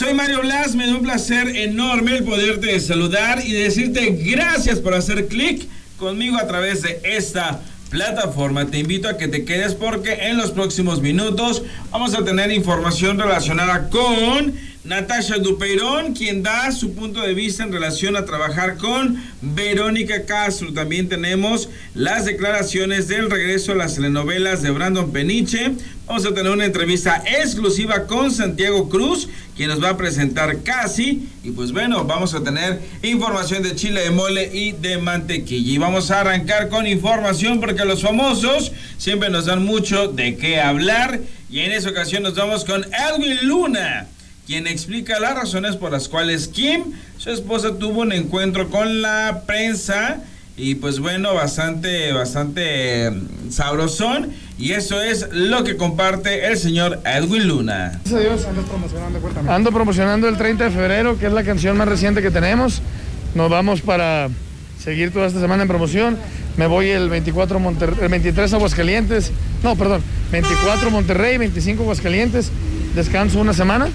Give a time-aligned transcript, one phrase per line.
[0.00, 4.94] Soy Mario Blas, me da un placer enorme el poderte saludar y decirte gracias por
[4.94, 5.68] hacer clic
[5.98, 8.64] conmigo a través de esta plataforma.
[8.64, 13.18] Te invito a que te quedes porque en los próximos minutos vamos a tener información
[13.18, 19.22] relacionada con Natasha Dupeirón, quien da su punto de vista en relación a trabajar con
[19.42, 20.72] Verónica Castro.
[20.72, 25.72] También tenemos las declaraciones del regreso a las telenovelas de Brandon Peniche.
[26.06, 31.28] Vamos a tener una entrevista exclusiva con Santiago Cruz, quien nos va a presentar casi.
[31.44, 35.72] Y pues bueno, vamos a tener información de chile de mole y de mantequilla.
[35.74, 40.58] Y vamos a arrancar con información porque los famosos siempre nos dan mucho de qué
[40.58, 41.20] hablar.
[41.50, 44.08] Y en esa ocasión nos vamos con Edwin Luna
[44.50, 46.82] quien explica las razones por las cuales Kim,
[47.18, 50.16] su esposa, tuvo un encuentro con la prensa
[50.56, 54.32] y pues bueno, bastante, bastante mm, sabrosón.
[54.58, 58.00] Y eso es lo que comparte el señor Edwin Luna.
[58.04, 62.20] Gracias ando promocionando, Ando promocionando el 30 de febrero, que es la canción más reciente
[62.20, 62.82] que tenemos.
[63.36, 64.30] Nos vamos para
[64.82, 66.18] seguir toda esta semana en promoción.
[66.56, 67.60] Me voy el 24
[68.02, 69.30] el 23 a Aguascalientes.
[69.62, 72.50] No, perdón, 24 Monterrey, 25 Aguascalientes.
[72.96, 73.86] Descanso una semana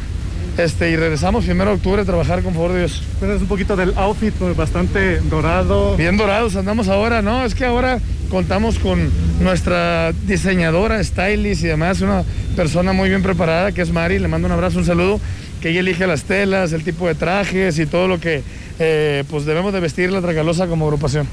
[0.57, 3.03] este, y regresamos primero de octubre a trabajar con favor de Dios.
[3.21, 5.95] es un poquito del outfit pues, bastante dorado.
[5.97, 7.43] Bien dorados andamos ahora, ¿no?
[7.43, 9.09] Es que ahora contamos con
[9.41, 12.23] nuestra diseñadora, stylist y demás, una
[12.55, 15.19] persona muy bien preparada que es Mari, le mando un abrazo, un saludo,
[15.61, 18.43] que ella elige las telas, el tipo de trajes y todo lo que
[18.79, 21.27] eh, pues debemos de vestir la Tracalosa como agrupación.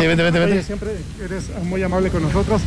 [0.00, 0.62] Sí, vente, vente, vente.
[0.62, 0.90] Siempre
[1.24, 2.60] eres muy amable con nosotros.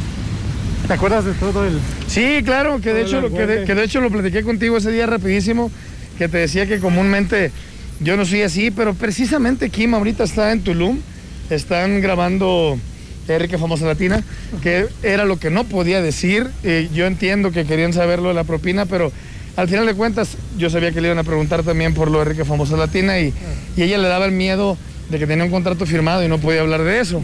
[0.87, 1.79] ¿Te acuerdas de todo el.?
[2.07, 5.71] Sí, claro, que de, hecho, que, de, hecho lo platiqué contigo ese día rapidísimo,
[6.17, 7.51] que te decía que comúnmente
[8.01, 10.99] yo no soy así, pero precisamente Kim ahorita está en Tulum,
[11.49, 12.77] están grabando
[13.29, 14.23] Erika Famosa Latina,
[14.61, 16.49] que era lo que no podía decir.
[16.93, 19.11] yo entiendo que querían saberlo de la propina, pero
[19.55, 22.31] al final de cuentas yo sabía que le iban a preguntar también por lo de
[22.31, 23.33] Erika Famosa Latina y,
[23.77, 24.77] y ella le daba el miedo
[25.09, 27.21] de que tenía un contrato firmado y no podía hablar de eso.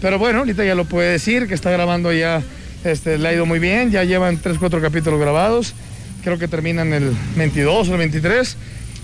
[0.00, 2.42] Pero bueno, ahorita ya lo puede decir, que está grabando ya
[2.84, 5.74] este, le ha ido muy bien, ya llevan 3, 4 capítulos grabados,
[6.22, 8.56] creo que terminan el 22 o el 23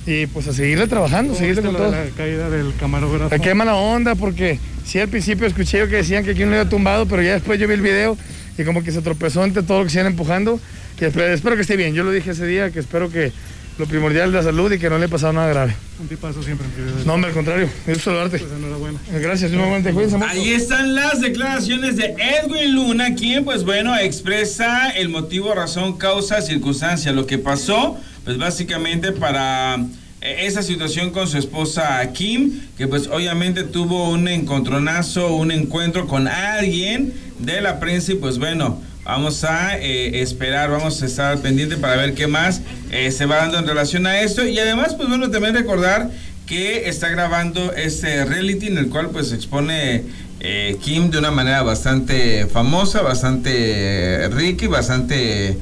[0.07, 1.91] y pues a seguirle trabajando, seguirle con todo.
[1.91, 3.31] La caída del camarógrafo.
[3.31, 6.51] Me quema la onda porque sí al principio escuché yo que decían que aquí no
[6.51, 8.17] le había tumbado, pero ya después yo vi el video
[8.57, 10.61] y como que se tropezó entre todo lo que se iban empujando.
[10.97, 11.93] Que espero que esté bien.
[11.93, 13.31] Yo lo dije ese día que espero que
[13.79, 15.77] lo primordial es la salud y que no le pasado nada grave.
[16.01, 16.67] Un tipazo siempre.
[17.05, 17.69] No, hombre, al contrario.
[17.87, 18.39] Es saludarte.
[18.39, 18.99] Pues enhorabuena.
[19.21, 19.93] Gracias, nuevamente.
[19.93, 20.31] Cuídense mucho.
[20.31, 26.41] Ahí están las declaraciones de Edwin Luna, quien, pues bueno, expresa el motivo, razón, causa,
[26.41, 29.77] circunstancia, lo que pasó, pues básicamente para
[30.23, 36.07] eh, esa situación con su esposa Kim, que pues obviamente tuvo un encontronazo, un encuentro
[36.07, 41.39] con alguien de la prensa y pues bueno, Vamos a eh, esperar, vamos a estar
[41.39, 44.45] pendiente para ver qué más eh, se va dando en relación a esto.
[44.45, 46.11] Y además, pues bueno, también recordar
[46.45, 50.03] que está grabando este reality en el cual pues expone
[50.41, 55.57] eh, Kim de una manera bastante famosa, bastante rica y bastante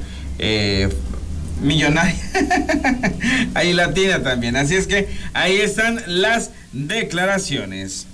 [1.61, 2.15] millonaria.
[3.53, 4.55] ahí latina también.
[4.55, 8.07] Así es que ahí están las declaraciones.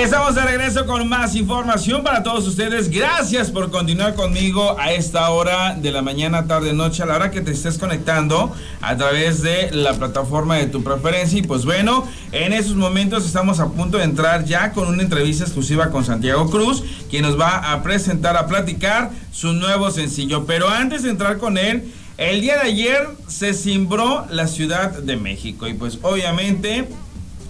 [0.00, 2.90] Estamos de regreso con más información para todos ustedes.
[2.90, 7.30] Gracias por continuar conmigo a esta hora de la mañana, tarde, noche, a la hora
[7.30, 8.50] que te estés conectando
[8.80, 11.38] a través de la plataforma de tu preferencia.
[11.38, 15.44] Y pues bueno, en esos momentos estamos a punto de entrar ya con una entrevista
[15.44, 20.46] exclusiva con Santiago Cruz, quien nos va a presentar, a platicar su nuevo sencillo.
[20.46, 25.18] Pero antes de entrar con él, el día de ayer se cimbró la Ciudad de
[25.18, 26.88] México y pues obviamente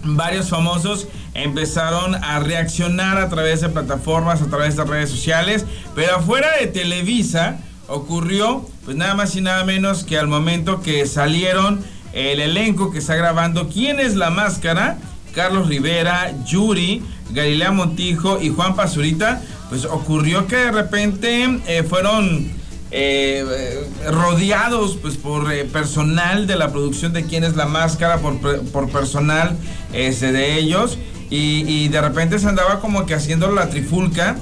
[0.02, 6.16] varios famosos empezaron a reaccionar a través de plataformas, a través de redes sociales, pero
[6.16, 11.84] afuera de Televisa ocurrió pues nada más y nada menos que al momento que salieron
[12.12, 14.98] el elenco que está grabando ¿Quién es la máscara?
[15.34, 22.50] Carlos Rivera, Yuri, Galilea Montijo y Juan Pazurita, pues ocurrió que de repente eh, fueron
[22.90, 28.40] eh, rodeados pues por eh, personal de la producción de quién es la máscara, por,
[28.40, 29.56] por personal
[29.92, 30.98] ese de ellos.
[31.30, 34.36] Y, de repente se andaba como que haciendo la trifulca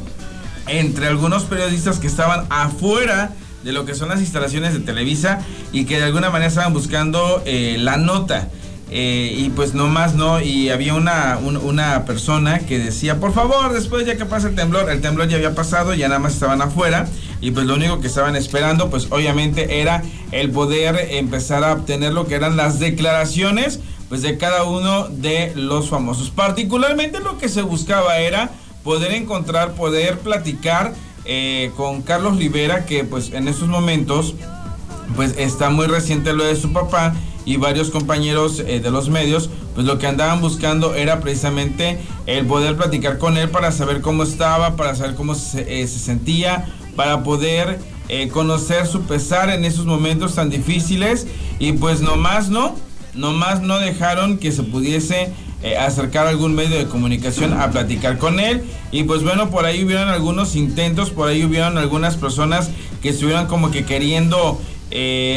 [0.66, 5.40] entre algunos periodistas que estaban afuera de lo que son las instalaciones de Televisa
[5.70, 8.48] y que de alguna manera estaban buscando eh, la nota.
[8.90, 13.74] Eh, y pues no más no, y había una, una persona que decía, por favor,
[13.74, 16.62] después ya que pasa el temblor, el temblor ya había pasado, ya nada más estaban
[16.62, 17.06] afuera,
[17.40, 20.02] y pues lo único que estaban esperando, pues obviamente era
[20.32, 25.52] el poder empezar a obtener lo que eran las declaraciones, pues de cada uno de
[25.54, 26.30] los famosos.
[26.30, 28.50] Particularmente lo que se buscaba era
[28.82, 30.94] poder encontrar, poder platicar
[31.24, 34.34] eh, con Carlos Rivera, que pues en estos momentos
[35.14, 37.14] pues está muy reciente lo de su papá
[37.44, 42.46] y varios compañeros eh, de los medios, pues lo que andaban buscando era precisamente el
[42.46, 46.66] poder platicar con él para saber cómo estaba, para saber cómo se, eh, sentía,
[46.98, 47.78] para poder
[48.08, 51.28] eh, conocer su pesar en esos momentos tan difíciles
[51.60, 52.74] y pues nomás no,
[53.14, 55.32] nomás no dejaron que se pudiese
[55.78, 58.64] acercar algún medio de comunicación a platicar con él.
[58.90, 63.46] Y pues bueno, por ahí hubieron algunos intentos, por ahí hubieron algunas personas que estuvieron
[63.46, 64.60] como que queriendo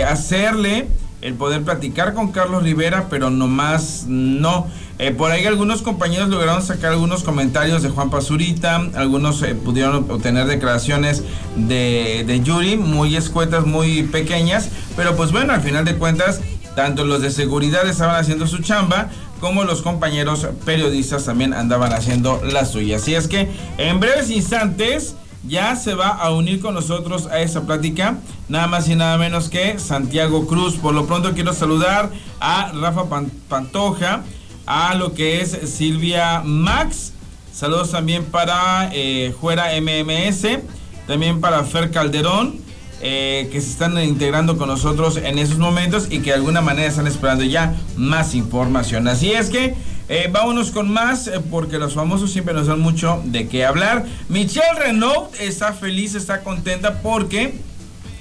[0.07, 0.87] hacerle
[1.21, 4.67] el poder platicar con Carlos Rivera, pero nomás no.
[5.01, 10.05] Eh, por ahí algunos compañeros lograron sacar algunos comentarios de Juan Pazurita, algunos eh, pudieron
[10.11, 11.23] obtener declaraciones
[11.55, 16.41] de, de Yuri, muy escuetas, muy pequeñas, pero pues bueno, al final de cuentas,
[16.75, 19.09] tanto los de seguridad estaban haciendo su chamba,
[19.39, 22.97] como los compañeros periodistas también andaban haciendo la suya.
[22.97, 23.49] Así es que
[23.79, 25.15] en breves instantes
[25.47, 28.17] ya se va a unir con nosotros a esta plática,
[28.49, 30.75] nada más y nada menos que Santiago Cruz.
[30.75, 33.05] Por lo pronto quiero saludar a Rafa
[33.49, 34.21] Pantoja,
[34.65, 37.13] a lo que es Silvia Max,
[37.53, 40.59] saludos también para eh, Juera MMS,
[41.07, 42.59] también para Fer Calderón.
[43.03, 46.87] Eh, que se están integrando con nosotros en esos momentos y que de alguna manera
[46.87, 49.07] están esperando ya más información.
[49.07, 49.73] Así es que
[50.13, 54.05] eh, vámonos con más, eh, porque los famosos siempre nos dan mucho de qué hablar.
[54.27, 57.55] Michelle Renault está feliz, está contenta porque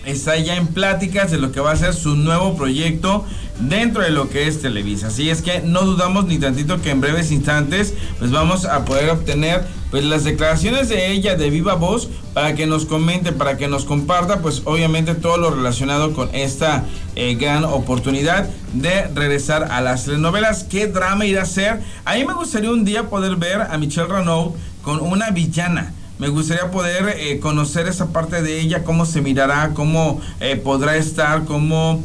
[0.05, 3.25] está ya en pláticas de lo que va a ser su nuevo proyecto
[3.61, 5.09] dentro de lo que es Televisa.
[5.09, 9.11] Así es que no dudamos ni tantito que en breves instantes pues vamos a poder
[9.11, 13.69] obtener pues las declaraciones de ella de viva voz para que nos comente, para que
[13.69, 16.85] nos comparta pues obviamente todo lo relacionado con esta
[17.17, 20.65] eh, gran oportunidad de regresar a las telenovelas.
[20.65, 21.81] ¿Qué drama irá a ser?
[22.05, 25.93] A mí me gustaría un día poder ver a Michelle Renaud con una villana.
[26.21, 30.97] Me gustaría poder eh, conocer esa parte de ella, cómo se mirará, cómo eh, podrá
[30.97, 32.05] estar, cómo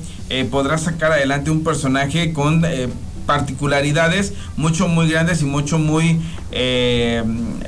[0.50, 2.64] podrá sacar adelante un personaje con
[3.26, 6.22] particularidades mucho muy grandes y mucho muy
[6.52, 7.24] eh,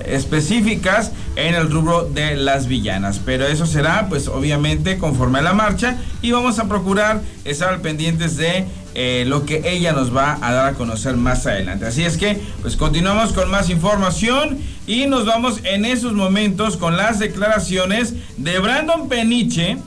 [0.05, 3.19] específicas en el rubro de las villanas.
[3.23, 7.81] Pero eso será pues obviamente conforme a la marcha y vamos a procurar estar al
[7.81, 8.65] pendientes de
[8.95, 11.85] eh, lo que ella nos va a dar a conocer más adelante.
[11.85, 14.57] Así es que pues continuamos con más información
[14.87, 19.77] y nos vamos en esos momentos con las declaraciones de Brandon Peniche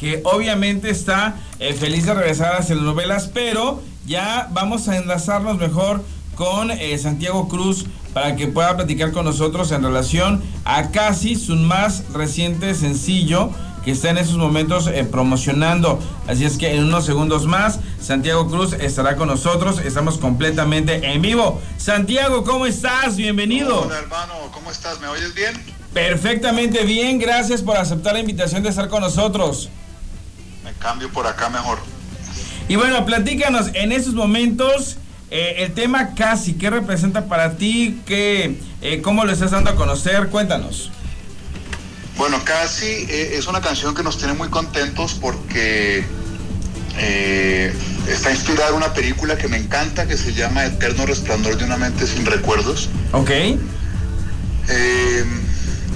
[0.00, 5.58] que obviamente está eh, feliz de regresar a las novelas, pero ya vamos a enlazarnos
[5.58, 6.02] mejor
[6.34, 11.54] con eh, Santiago Cruz para que pueda platicar con nosotros en relación a casi su
[11.56, 13.50] más reciente sencillo
[13.84, 15.98] que está en esos momentos eh, promocionando.
[16.26, 19.78] Así es que en unos segundos más, Santiago Cruz estará con nosotros.
[19.78, 21.60] Estamos completamente en vivo.
[21.76, 23.16] Santiago, ¿cómo estás?
[23.16, 23.82] Bienvenido.
[23.82, 25.00] Hola hermano, ¿cómo estás?
[25.00, 25.54] ¿Me oyes bien?
[25.92, 29.68] Perfectamente bien, gracias por aceptar la invitación de estar con nosotros.
[30.64, 31.78] Me cambio por acá mejor.
[32.68, 34.96] Y bueno, platícanos en esos momentos
[35.30, 38.00] eh, el tema casi, ¿qué representa para ti?
[38.06, 40.28] ¿Qué, eh, ¿Cómo lo estás dando a conocer?
[40.30, 40.90] Cuéntanos.
[42.16, 46.04] Bueno, casi eh, es una canción que nos tiene muy contentos porque
[48.08, 51.76] está inspirada en una película que me encanta que se llama Eterno Resplandor de una
[51.76, 52.88] mente sin recuerdos.
[53.12, 53.30] Ok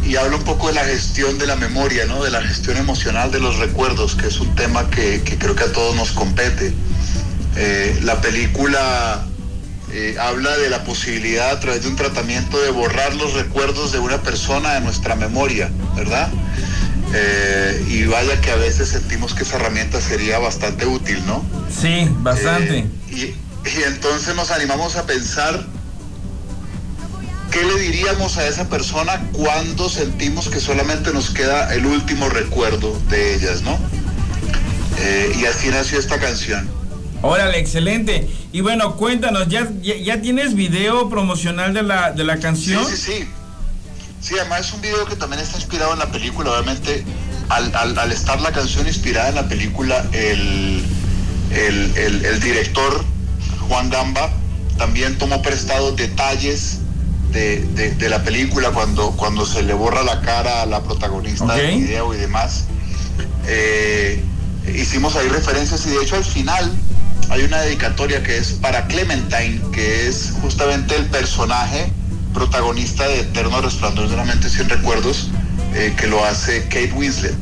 [0.08, 2.24] y habla un poco de la gestión de la memoria, ¿no?
[2.24, 5.72] de la gestión emocional de los recuerdos, que es un tema que, creo que a
[5.72, 6.72] todos nos compete.
[7.56, 9.26] Eh, la película
[9.92, 13.98] eh, habla de la posibilidad a través de un tratamiento de borrar los recuerdos de
[13.98, 16.28] una persona de nuestra memoria, ¿verdad?
[17.14, 21.44] Eh, y vaya que a veces sentimos que esa herramienta sería bastante útil, ¿no?
[21.70, 22.86] Sí, bastante.
[23.10, 25.66] y, y entonces nos animamos a pensar
[27.50, 33.00] ¿Qué le diríamos a esa persona cuando sentimos que solamente nos queda el último recuerdo
[33.08, 33.78] de ellas, no?
[34.98, 36.68] Eh, y así nació esta canción.
[37.22, 38.28] Órale, excelente.
[38.52, 42.84] Y bueno, cuéntanos, ¿ya, ya, tienes video promocional de la, de la canción?
[42.86, 43.28] Sí, sí, sí.
[44.20, 46.50] Sí, además es un video que también está inspirado en la película.
[46.52, 47.04] Obviamente,
[47.48, 50.84] al, estar la canción inspirada en la película, el,
[51.50, 53.04] el, el director,
[53.68, 54.30] Juan Gamba,
[54.76, 56.80] también tomó prestados detalles
[57.32, 62.14] de, la película cuando, cuando se le borra la cara a la protagonista del video
[62.14, 62.64] y demás.
[63.46, 64.22] Eh,
[64.74, 66.70] hicimos ahí referencias y de hecho al final
[67.30, 71.92] hay una dedicatoria que es para Clementine, que es justamente el personaje
[72.32, 75.30] protagonista de Eterno Resplandor de una mente sin recuerdos,
[75.74, 77.36] eh, que lo hace Kate Winslet.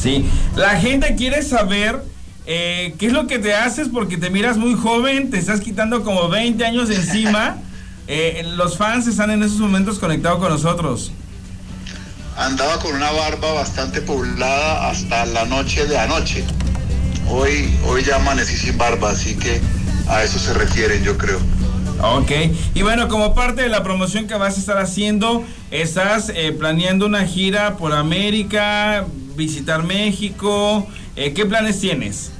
[0.00, 2.02] Sí, la gente quiere saber
[2.46, 6.04] eh, qué es lo que te haces porque te miras muy joven, te estás quitando
[6.04, 7.58] como 20 años encima.
[8.08, 11.10] Eh, los fans están en esos momentos conectados con nosotros.
[12.36, 16.44] Andaba con una barba bastante poblada hasta la noche de anoche.
[17.28, 19.60] Hoy, hoy ya amanecí sin barba, así que
[20.08, 21.40] a eso se refieren, yo creo.
[22.00, 22.30] Ok,
[22.74, 27.06] y bueno, como parte de la promoción que vas a estar haciendo, estás eh, planeando
[27.06, 30.86] una gira por América, visitar México.
[31.16, 32.30] Eh, ¿Qué planes tienes?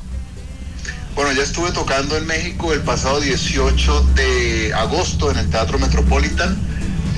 [1.14, 6.56] Bueno, ya estuve tocando en México el pasado 18 de agosto en el Teatro Metropolitan.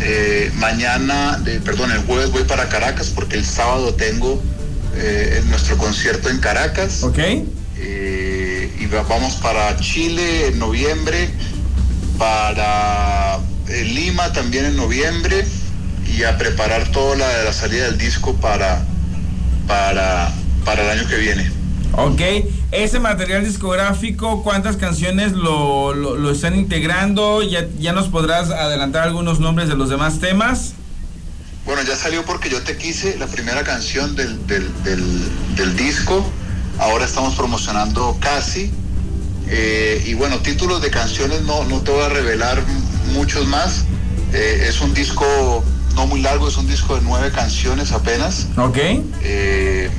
[0.01, 4.41] Eh, mañana, perdón, el jueves voy para Caracas porque el sábado tengo
[5.49, 7.03] nuestro concierto en Caracas.
[7.05, 7.19] Ok.
[9.09, 11.31] Vamos para Chile en noviembre
[12.19, 15.47] para eh, Lima también en noviembre
[16.07, 18.85] y a preparar toda la, la salida del disco para,
[19.67, 20.33] para,
[20.65, 21.51] para el año que viene.
[21.93, 22.21] Ok,
[22.71, 27.43] ese material discográfico, ¿cuántas canciones lo, lo, están integrando?
[27.43, 30.75] ¿Ya, ¿Ya nos podrás adelantar algunos nombres de los demás temas?
[31.65, 36.25] Bueno, ya salió porque yo te quise, la primera canción del, del, del, del disco.
[36.79, 38.73] Ahora estamos promocionando Casi,
[39.51, 42.63] eh, y bueno, títulos de canciones no, no te voy a revelar
[43.13, 43.85] muchos más.
[44.33, 48.47] Eh, es un disco no muy largo, es un disco de nueve canciones apenas.
[48.57, 48.77] Ok.
[49.23, 49.91] Eh,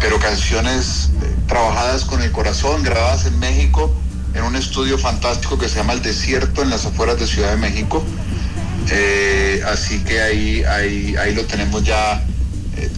[0.00, 1.10] pero canciones
[1.46, 3.94] trabajadas con el corazón, grabadas en México,
[4.34, 7.56] en un estudio fantástico que se llama El Desierto, en las afueras de Ciudad de
[7.56, 8.04] México.
[9.68, 12.24] así que ahí, ahí, ahí lo tenemos ya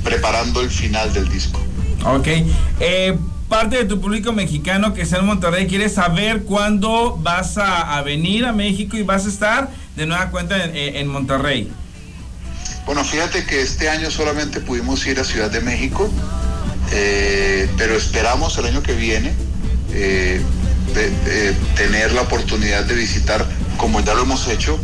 [0.02, 1.61] preparando el final del disco.
[2.04, 2.28] Ok
[3.52, 8.46] parte de tu público mexicano que está en Monterrey quiere saber cuándo vas a, venir
[8.46, 11.70] a México y vas a estar de nueva cuenta en, Monterrey.
[12.86, 16.10] Bueno, fíjate que este año solamente pudimos ir a Ciudad de México,
[16.92, 19.34] eh, pero esperamos el año que viene
[19.92, 20.40] eh,
[21.76, 23.44] tener la oportunidad de visitar,
[23.76, 24.80] como ya lo hemos hecho,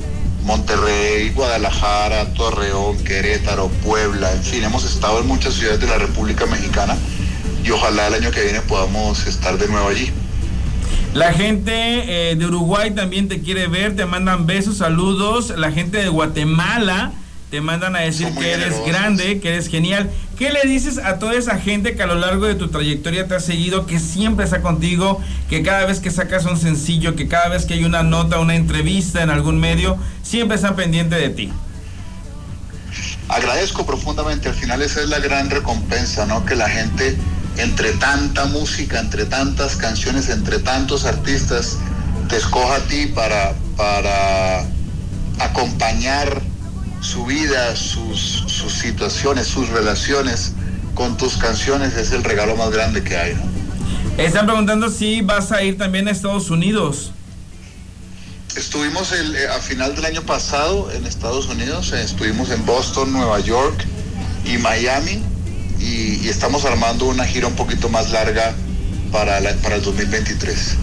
[0.48, 6.46] Monterrey, Guadalajara, Torreón, Querétaro, Puebla, en fin, hemos estado en muchas ciudades de la República
[6.46, 6.96] Mexicana
[7.62, 10.10] y ojalá el año que viene podamos estar de nuevo allí.
[11.12, 15.52] La gente eh, de Uruguay también te quiere ver, te mandan besos, saludos.
[15.54, 17.12] La gente de Guatemala
[17.50, 20.10] te mandan a decir que eres grande, que eres genial.
[20.36, 23.34] ¿Qué le dices a toda esa gente que a lo largo de tu trayectoria te
[23.34, 27.48] ha seguido, que siempre está contigo, que cada vez que sacas un sencillo, que cada
[27.48, 31.52] vez que hay una nota, una entrevista en algún medio, siempre están pendientes de ti?
[33.28, 36.44] Agradezco profundamente, al final esa es la gran recompensa, ¿no?
[36.44, 37.16] Que la gente
[37.56, 41.78] entre tanta música, entre tantas canciones, entre tantos artistas,
[42.28, 44.64] te escoja a ti para, para
[45.40, 46.40] acompañar
[47.00, 50.52] su vida, sus, situaciones, sus relaciones
[50.94, 53.36] con tus canciones, es el regalo más grande que hay.
[54.16, 57.12] Están preguntando si vas a ir también a Estados Unidos.
[58.56, 63.12] Estuvimos el, eh, a final del año pasado en Estados Unidos, eh, estuvimos en Boston,
[63.12, 63.84] Nueva York
[64.44, 65.22] y Miami
[65.78, 68.54] y, estamos armando una gira un poquito más larga
[69.12, 70.76] para, para el 2023.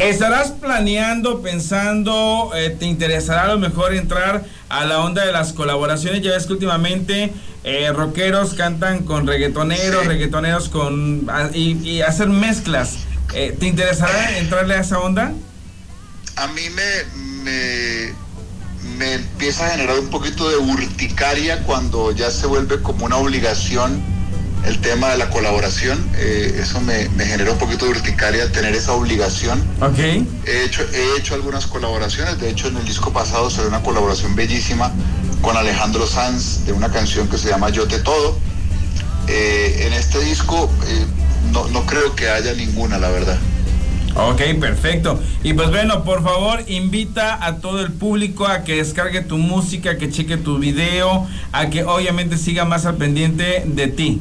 [0.00, 5.52] ¿Estarás planeando, pensando, eh, te interesará a lo mejor entrar a la onda de las
[5.52, 6.22] colaboraciones?
[6.22, 11.28] Ya ves que últimamente eh, rockeros cantan con reggaetoneros, reggaetoneros con...
[11.52, 13.00] y, hacer mezclas.
[13.34, 15.34] Eh, ¿Te interesará entrarle a esa onda?
[16.36, 18.14] A mí me, me,
[18.96, 24.02] me empieza a generar un poquito de urticaria cuando ya se vuelve como una obligación
[24.66, 25.98] el tema de la colaboración.
[26.16, 29.62] Eh, eso me, me, generó un poquito de urticaria tener esa obligación.
[29.80, 29.98] Ok.
[29.98, 32.38] He hecho, he hecho algunas colaboraciones.
[32.40, 34.92] De hecho, en el disco pasado se ve una colaboración bellísima
[35.40, 38.38] con Alejandro Sanz de una canción que se llama Yo te todo.
[39.28, 41.06] Eh, en este disco eh,
[41.52, 43.38] no, no creo que haya ninguna, la verdad.
[44.14, 45.20] Ok, perfecto.
[45.42, 49.92] Y pues bueno, por favor, invita a todo el público a que descargue tu música,
[49.92, 54.20] a que cheque tu video, a que obviamente siga más al pendiente de ti.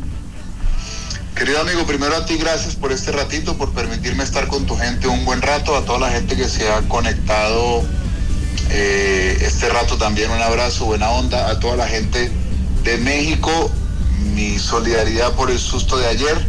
[1.39, 5.07] Querido amigo, primero a ti gracias por este ratito, por permitirme estar con tu gente
[5.07, 7.81] un buen rato, a toda la gente que se ha conectado
[8.69, 12.29] eh, este rato también un abrazo, buena onda, a toda la gente
[12.83, 13.71] de México,
[14.33, 16.45] mi solidaridad por el susto de ayer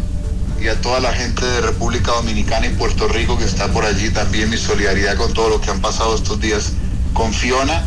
[0.60, 4.10] y a toda la gente de República Dominicana y Puerto Rico que está por allí
[4.10, 6.72] también mi solidaridad con todo lo que han pasado estos días
[7.14, 7.84] con Fiona.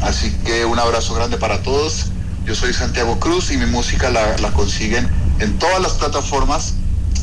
[0.00, 2.06] Así que un abrazo grande para todos.
[2.46, 5.06] Yo soy Santiago Cruz y mi música la, la consiguen
[5.40, 6.74] en todas las plataformas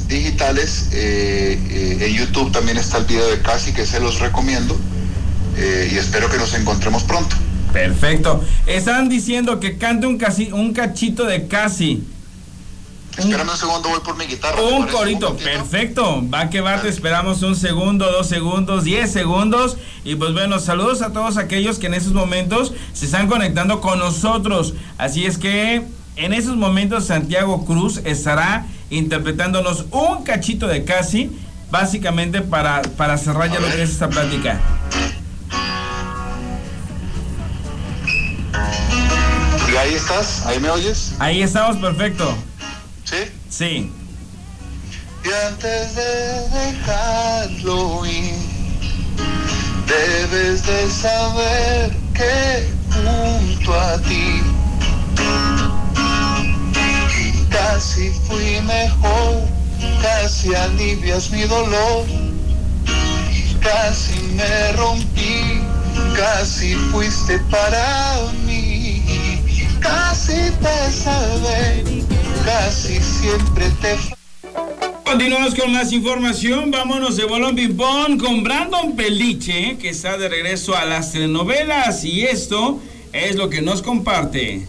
[0.07, 0.89] digitales.
[0.91, 4.77] Eh, eh, en YouTube también está el video de Casi que se los recomiendo
[5.57, 7.35] eh, y espero que nos encontremos pronto.
[7.71, 8.43] Perfecto.
[8.67, 12.03] Están diciendo que cante un, casi, un cachito de Casi.
[13.17, 14.59] Espérame un segundo, voy por mi guitarra.
[14.59, 16.23] Un corito, perfecto.
[16.33, 19.77] Va que va, te esperamos un segundo, dos segundos, diez segundos.
[20.03, 23.99] Y pues bueno, saludos a todos aquellos que en esos momentos se están conectando con
[23.99, 24.73] nosotros.
[24.97, 25.83] Así es que
[26.15, 31.31] en esos momentos Santiago Cruz estará interpretándonos un cachito de casi,
[31.71, 34.59] básicamente para, para cerrar ya lo que es esta plática.
[39.71, 40.45] ¿Y ahí estás?
[40.45, 41.15] ¿Ahí me oyes?
[41.17, 42.35] Ahí estamos, perfecto.
[43.05, 43.17] ¿Sí?
[43.49, 43.91] Sí.
[45.23, 48.35] Y antes de dejarlo ir,
[49.87, 54.43] debes de saber que junto a ti
[57.63, 59.47] casi fui mejor,
[60.01, 62.05] casi alivias mi dolor,
[63.61, 65.61] casi me rompí,
[66.15, 69.01] casi fuiste para mí,
[69.79, 71.83] casi te salvé,
[72.45, 73.97] casi siempre te
[75.05, 76.71] Continuamos con más información.
[76.71, 82.03] Vámonos de Bolón Ping Pong con Brandon Peliche, que está de regreso a las telenovelas.
[82.03, 82.79] Y esto
[83.11, 84.65] es lo que nos comparte.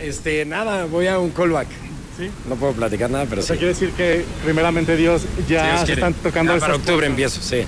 [0.00, 1.87] Este, nada, voy a un callback.
[2.18, 2.30] ¿Sí?
[2.48, 3.58] No puedo platicar nada, pero O sea, sí.
[3.60, 7.10] quiere decir que primeramente Dios ya se están tocando Ya para octubre cosas.
[7.10, 7.62] empiezo, sí.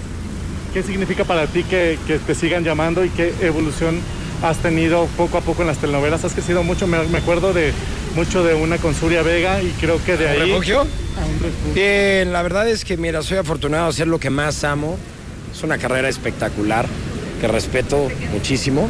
[0.75, 4.01] ¿Qué significa para ti que, que te sigan llamando y qué evolución
[4.43, 6.25] has tenido poco a poco en las telenovelas?
[6.25, 7.73] Has crecido mucho, me, me acuerdo de
[8.17, 10.51] mucho de una con Suria Vega y creo que de ¿Un ahí...
[10.51, 10.81] refugio?
[10.81, 10.85] A
[11.27, 11.75] un refugio.
[11.75, 14.97] Bien, la verdad es que, mira, soy afortunado de hacer lo que más amo.
[15.55, 16.87] Es una carrera espectacular,
[17.41, 18.89] que respeto muchísimo.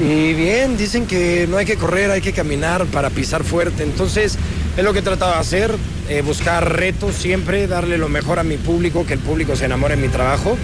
[0.00, 3.82] Y bien, dicen que no hay que correr, hay que caminar para pisar fuerte.
[3.82, 4.38] Entonces,
[4.76, 5.74] es lo que he tratado de hacer,
[6.08, 9.96] eh, buscar retos siempre, darle lo mejor a mi público, que el público se enamore
[9.96, 10.56] de mi trabajo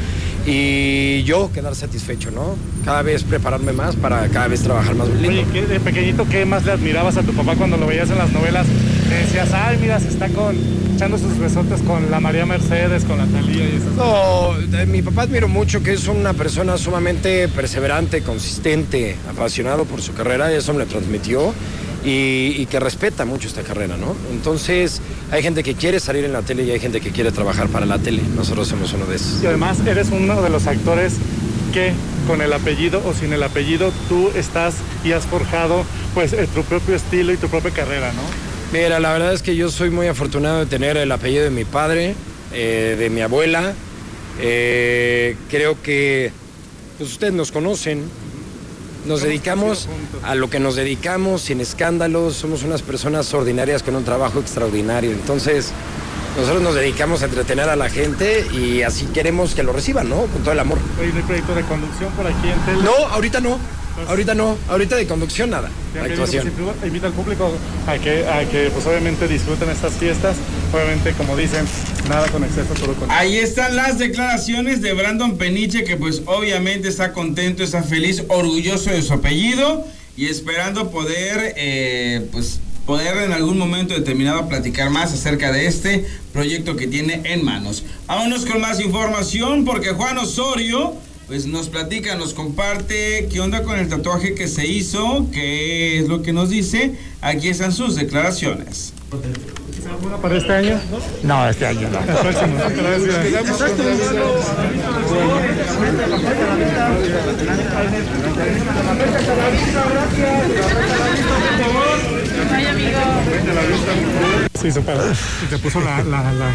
[0.46, 2.54] y yo quedar satisfecho, ¿no?
[2.84, 5.28] Cada vez prepararme más para cada vez trabajar más lindo.
[5.28, 8.18] Oye, ¿qué- de pequeñito, ¿qué más le admirabas a tu papá cuando lo veías en
[8.18, 8.64] las novelas?
[9.08, 10.56] Que decías, ay, mira, se está con,
[10.94, 15.02] echando sus besotes con la María Mercedes, con la Talía y esas No, de mi
[15.02, 20.56] papá admiro mucho que es una persona sumamente perseverante, consistente, apasionado por su carrera, y
[20.56, 21.52] eso me lo transmitió,
[22.04, 24.14] y, y que respeta mucho esta carrera, ¿no?
[24.30, 27.68] Entonces, hay gente que quiere salir en la tele y hay gente que quiere trabajar
[27.68, 28.22] para la tele.
[28.34, 29.42] Nosotros somos uno de esos.
[29.42, 31.14] Y además eres uno de los actores
[31.72, 31.92] que
[32.26, 36.62] con el apellido o sin el apellido tú estás y has forjado pues eh, tu
[36.62, 38.22] propio estilo y tu propia carrera, ¿no?
[38.72, 41.64] Mira, la verdad es que yo soy muy afortunado de tener el apellido de mi
[41.64, 42.14] padre,
[42.52, 43.74] eh, de mi abuela.
[44.40, 46.32] Eh, creo que
[46.98, 48.04] pues, ustedes nos conocen.
[49.06, 49.88] Nos dedicamos
[50.22, 52.34] a lo que nos dedicamos, sin escándalos.
[52.34, 55.12] Somos unas personas ordinarias con un trabajo extraordinario.
[55.12, 55.72] Entonces,
[56.36, 60.22] nosotros nos dedicamos a entretener a la gente y así queremos que lo reciban, ¿no?
[60.22, 60.78] Con todo el amor.
[61.00, 62.82] Oye, ¿no hay proyecto de conducción por aquí en tele?
[62.82, 63.58] No, ahorita no.
[64.08, 64.58] Ahorita no.
[64.68, 65.70] Ahorita de conducción nada.
[65.98, 66.52] Actuación.
[66.84, 67.50] invita al público
[67.86, 70.36] a que, a que pues obviamente disfruten estas fiestas.
[70.72, 71.64] Obviamente, como dicen,
[72.08, 73.10] nada con exceso, todo con...
[73.10, 78.90] Ahí están las declaraciones de Brandon Peniche, que pues obviamente está contento, está feliz, orgulloso
[78.90, 85.12] de su apellido y esperando poder, eh, pues, poder en algún momento determinado platicar más
[85.12, 87.84] acerca de este proyecto que tiene en manos.
[88.06, 90.94] Vámonos con más información porque Juan Osorio
[91.26, 96.08] pues nos platica, nos comparte qué onda con el tatuaje que se hizo, qué es
[96.08, 96.92] lo que nos dice.
[97.20, 98.92] Aquí están sus declaraciones.
[99.90, 100.80] ¿Alguna para este año?
[101.22, 101.98] No, este año no.
[102.00, 102.56] El próximo.
[102.56, 104.36] Gracias.
[114.60, 114.96] Sí, super.
[115.42, 116.50] Y te puso la, la, la,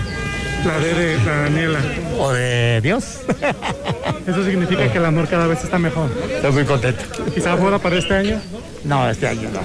[0.65, 1.79] la D de la Daniela.
[2.19, 3.21] O de Dios.
[4.27, 6.11] Eso significa que el amor cada vez está mejor.
[6.33, 7.03] Estoy muy contento.
[7.33, 8.41] Quizá fuera para este año.
[8.83, 9.59] No, este año no.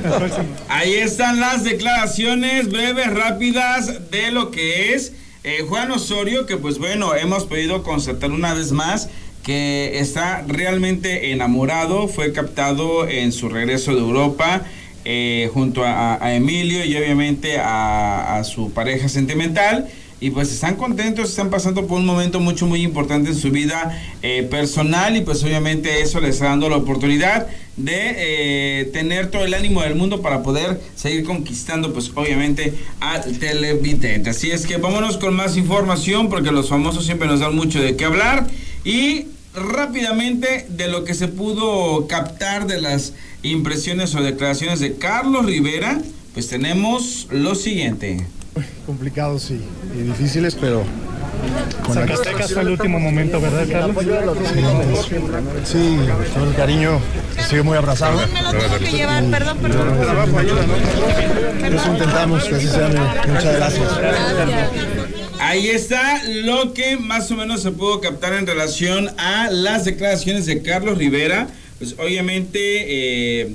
[0.68, 5.12] Ahí están las declaraciones breves, rápidas de lo que es
[5.44, 9.08] eh, Juan Osorio, que pues bueno, hemos podido constatar una vez más
[9.42, 14.62] que está realmente enamorado, fue captado en su regreso de Europa
[15.04, 19.86] eh, junto a, a Emilio y obviamente a, a su pareja sentimental.
[20.18, 24.00] Y pues están contentos, están pasando por un momento mucho, muy importante en su vida
[24.22, 29.44] eh, personal y pues obviamente eso les está dando la oportunidad de eh, tener todo
[29.44, 34.30] el ánimo del mundo para poder seguir conquistando pues obviamente al televidente.
[34.30, 37.96] Así es que vámonos con más información porque los famosos siempre nos dan mucho de
[37.96, 38.46] qué hablar
[38.84, 45.44] y rápidamente de lo que se pudo captar de las impresiones o declaraciones de Carlos
[45.44, 46.00] Rivera,
[46.32, 48.24] pues tenemos lo siguiente.
[48.86, 49.60] Complicados sí,
[49.94, 50.84] y difíciles, pero
[51.92, 53.96] Zacatecas fue el último momento, ¿verdad, Carlos?
[55.64, 55.98] Sí,
[56.34, 57.00] todo el cariño,
[57.38, 58.20] estoy muy abrazado.
[58.32, 59.88] Me lo tengo que llevar, perdón, perdón.
[61.74, 62.88] Eso intentamos que así sea.
[63.26, 63.88] Muchas gracias.
[65.38, 70.46] Ahí está lo que más o menos se pudo captar en relación a las declaraciones
[70.46, 71.48] de Carlos Rivera.
[71.78, 73.54] Pues obviamente eh,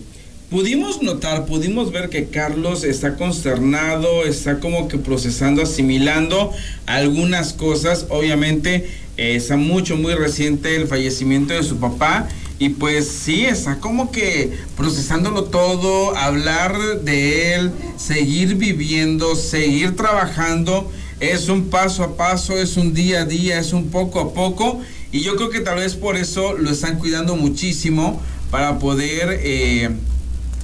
[0.51, 6.51] pudimos notar, pudimos ver que Carlos está consternado, está como que procesando, asimilando
[6.85, 8.05] algunas cosas.
[8.09, 12.27] Obviamente eh, está mucho, muy reciente el fallecimiento de su papá.
[12.59, 20.91] Y pues sí, está como que procesándolo todo, hablar de él, seguir viviendo, seguir trabajando.
[21.21, 24.81] Es un paso a paso, es un día a día, es un poco a poco.
[25.13, 29.89] Y yo creo que tal vez por eso lo están cuidando muchísimo para poder eh,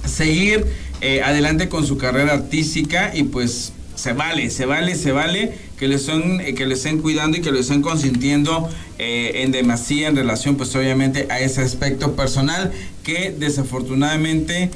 [0.08, 0.66] seguir
[1.00, 5.86] eh, adelante con su carrera artística y pues se vale, se vale, se vale que
[5.88, 8.68] le, son, eh, que le estén cuidando y que lo estén consintiendo
[8.98, 12.72] eh, en demasía en relación pues obviamente a ese aspecto personal
[13.04, 14.70] que desafortunadamente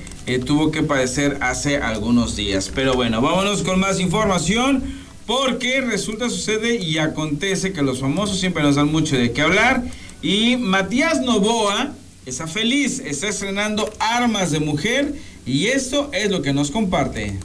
[0.46, 2.70] tuvo que padecer hace algunos días.
[2.72, 4.84] Pero bueno, vámonos con más información
[5.26, 9.82] porque resulta, sucede y acontece que los famosos siempre nos dan mucho de qué hablar
[10.22, 11.92] y Matías Novoa
[12.26, 17.38] está feliz, está estrenando Armas de Mujer y esto es lo que nos comparte.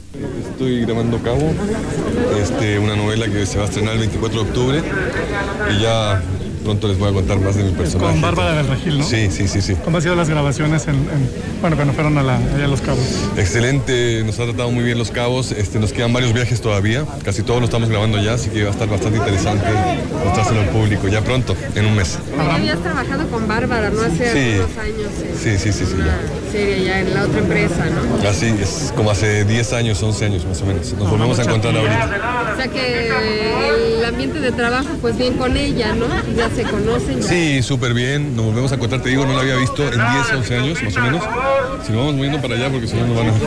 [0.50, 1.52] Estoy grabando Cabo,
[2.40, 4.82] este, una novela que se va a estrenar el 24 de octubre
[5.76, 6.22] y ya
[6.68, 8.10] pronto les voy a contar más de mi personaje.
[8.12, 9.04] Con Bárbara del Regil, ¿no?
[9.04, 9.74] Sí, sí, sí, sí.
[9.86, 11.30] ¿Cómo han sido las grabaciones en, en-
[11.62, 13.00] bueno, cuando fueron a la, allá a Los Cabos?
[13.38, 17.42] Excelente, nos ha tratado muy bien Los Cabos, este, nos quedan varios viajes todavía, casi
[17.42, 19.64] todos lo estamos grabando ya, así que va a estar bastante interesante
[20.26, 22.18] mostrárselo al público, ya pronto, en un mes.
[22.36, 24.02] Ya habías trabajado con Bárbara, ¿no?
[24.02, 24.38] Hace Sí.
[24.60, 25.08] algunos años
[25.42, 26.52] Sí, sí, sí, sí, ya.
[26.52, 28.28] serie ya en la otra empresa, ¿no?
[28.28, 30.92] Así es, como hace 10 años, 11 años más o menos.
[30.92, 32.50] Nos volvemos a encontrar ahorita.
[32.52, 33.08] O sea que
[33.98, 36.06] el ambiente de trabajo, pues bien con ella, ¿no?
[36.36, 37.20] Ya se conocen.
[37.22, 37.28] ya.
[37.28, 38.34] Sí, súper bien.
[38.36, 40.96] Nos volvemos a encontrar, te digo, no la había visto en 10, 11 años, más
[40.96, 41.22] o menos.
[41.86, 43.32] Si nos vamos moviendo para allá, porque si no nos van a...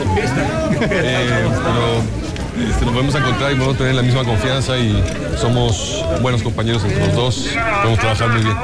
[0.84, 5.02] Eh, pero este, nos volvemos a encontrar y vamos a tener la misma confianza y
[5.40, 7.48] somos buenos compañeros entre los dos.
[7.82, 8.56] Podemos trabajar muy bien.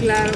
[0.00, 0.30] Claro.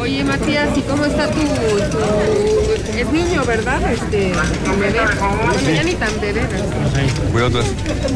[0.00, 3.92] Oye, Matías, ¿y cómo está tu, tu- Es niño, ¿verdad?
[3.92, 4.32] Este,
[4.64, 5.00] tu bebé.
[5.00, 7.02] Bueno, ya ni tan bebé, ¿verdad?
[7.32, 7.60] Voy a otra.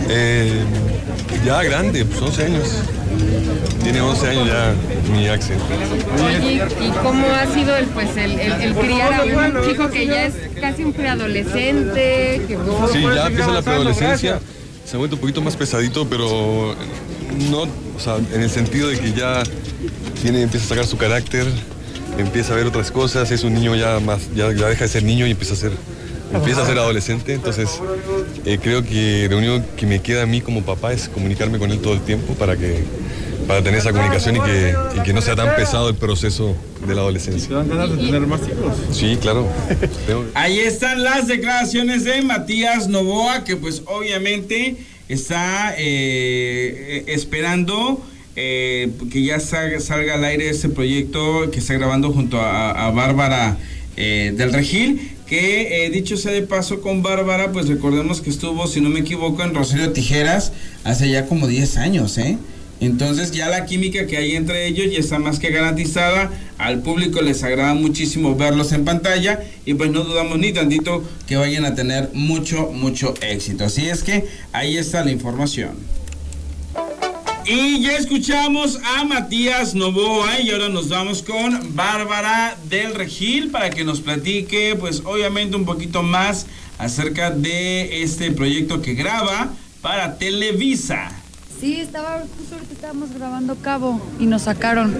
[0.08, 0.62] Eh,
[1.44, 2.68] ya grande, pues 11 años.
[3.82, 4.74] Tiene 11 años ya
[5.12, 5.58] mi Axel.
[6.24, 10.06] Oye, ¿y cómo ha sido el, pues, el, el, el criar a un chico que
[10.06, 12.42] ya es casi un preadolescente?
[12.46, 12.58] Que,
[12.92, 14.40] Sí, ya empieza la preadolescencia.
[14.84, 16.74] Se ha vuelto un poquito más pesadito, pero
[17.50, 19.42] no, o sea, en el sentido de que ya
[20.20, 21.46] tiene, empieza a sacar su carácter,
[22.18, 25.02] empieza a ver otras cosas, es un niño ya más, ya, ya deja de ser
[25.02, 25.72] niño y empieza a ser,
[26.32, 27.34] empieza a ser adolescente.
[27.34, 27.68] Entonces,
[28.44, 31.70] eh, creo que lo único que me queda a mí como papá es comunicarme con
[31.70, 32.82] él todo el tiempo para que
[33.46, 36.94] para tener esa comunicación y que, y que no sea tan pesado el proceso de
[36.94, 37.54] la adolescencia.
[37.54, 38.76] dan ganas de tener más hijos?
[38.92, 39.46] Sí, claro.
[40.34, 44.76] Ahí están las declaraciones de Matías Novoa, que pues obviamente
[45.08, 48.00] está eh, eh, esperando
[48.34, 52.90] eh, que ya salga, salga al aire ese proyecto que está grabando junto a, a
[52.90, 53.58] Bárbara
[53.96, 55.12] eh, del Regil.
[55.32, 59.00] Que eh, dicho sea de paso con Bárbara, pues recordemos que estuvo, si no me
[59.00, 60.52] equivoco, en Rosario Tijeras
[60.84, 62.36] hace ya como 10 años, ¿eh?
[62.80, 66.30] Entonces ya la química que hay entre ellos ya está más que garantizada.
[66.58, 71.36] Al público les agrada muchísimo verlos en pantalla y pues no dudamos ni tantito que
[71.36, 73.64] vayan a tener mucho, mucho éxito.
[73.64, 75.70] Así es que ahí está la información.
[77.46, 83.70] Y ya escuchamos a Matías Novoa y ahora nos vamos con Bárbara del Regil para
[83.70, 86.46] que nos platique pues obviamente un poquito más
[86.78, 89.50] acerca de este proyecto que graba
[89.80, 91.10] para Televisa.
[91.60, 94.94] Sí, estaba, justo ahorita estábamos grabando Cabo y nos sacaron.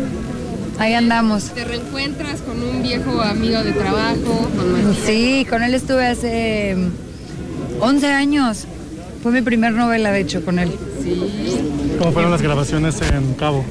[0.78, 1.44] Ahí andamos.
[1.54, 5.06] Te reencuentras con un viejo amigo de trabajo, con Matías.
[5.06, 8.66] Sí, con él estuve hace mm, 11 años.
[9.22, 10.72] Fue mi primer novela, de hecho, con él.
[11.98, 13.64] ¿Cómo fueron las grabaciones en Cabo?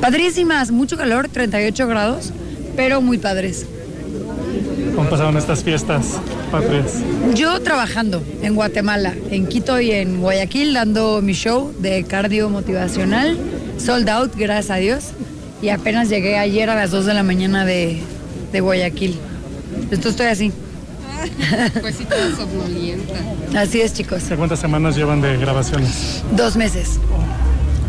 [0.00, 2.32] Padrísimas, mucho calor, 38 grados,
[2.74, 3.66] pero muy padres.
[4.96, 6.18] ¿Cómo pasaron estas fiestas
[6.50, 7.00] patrias?
[7.34, 13.36] Yo trabajando en Guatemala, en Quito y en Guayaquil, dando mi show de cardio motivacional,
[13.76, 15.04] sold out, gracias a Dios.
[15.60, 17.98] Y apenas llegué ayer a las 2 de la mañana de,
[18.52, 19.18] de Guayaquil.
[19.82, 20.52] Entonces estoy así.
[21.80, 23.14] Pues sí, toda somnolienta.
[23.56, 24.22] Así es, chicos.
[24.36, 26.22] ¿Cuántas semanas llevan de grabaciones?
[26.32, 26.98] Dos meses.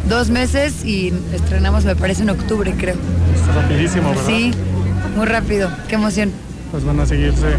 [0.07, 2.95] Dos meses y estrenamos, me parece, en octubre, creo.
[3.35, 4.23] Está rapidísimo, ¿verdad?
[4.27, 4.51] Sí,
[5.15, 5.69] muy rápido.
[5.87, 6.31] Qué emoción.
[6.71, 7.55] pues van a seguirse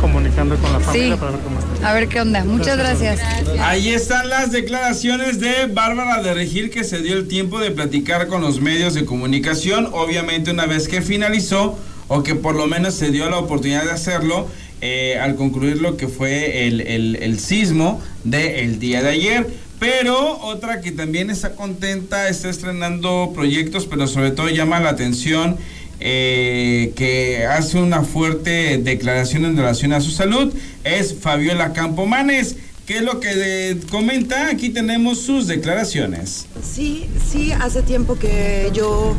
[0.00, 1.20] comunicando con la familia Sí.
[1.20, 1.88] para ver cómo está.
[1.88, 2.44] A ver qué onda.
[2.44, 3.20] Muchas gracias.
[3.60, 8.26] Ahí están las declaraciones de Bárbara de Regil que se dio el tiempo de platicar
[8.28, 9.88] con los medios de comunicación.
[9.92, 13.92] Obviamente una vez que finalizó o que por lo menos se dio la oportunidad de
[13.92, 14.48] hacerlo
[14.80, 19.46] eh, al concluir lo que fue el, el- sismo del día de ayer.
[19.80, 25.56] Pero otra que también está contenta, está estrenando proyectos, pero sobre todo llama la atención
[26.00, 30.52] eh, que hace una fuerte declaración en relación a su salud,
[30.84, 32.56] es Fabiola Campomanes.
[32.86, 34.48] ¿Qué es lo que eh, comenta?
[34.48, 36.46] Aquí tenemos sus declaraciones.
[36.62, 39.14] Sí, sí, hace tiempo que yo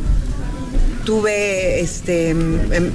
[1.05, 2.91] tuve, este, em,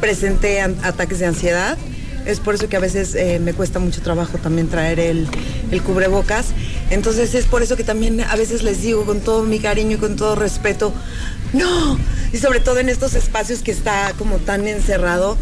[0.00, 1.76] presenté an- ataques de ansiedad.
[2.26, 5.26] Es por eso que a veces eh, me cuesta mucho trabajo también traer el,
[5.70, 6.46] el cubrebocas.
[6.90, 10.00] Entonces es por eso que también a veces les digo con todo mi cariño y
[10.00, 10.92] con todo respeto,
[11.52, 11.98] no.
[12.32, 15.36] Y sobre todo en estos espacios que está como tan encerrado.